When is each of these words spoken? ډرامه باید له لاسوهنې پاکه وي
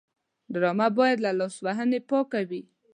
ډرامه 0.53 0.87
باید 0.97 1.17
له 1.25 1.31
لاسوهنې 1.39 1.99
پاکه 2.09 2.41
وي 2.49 2.61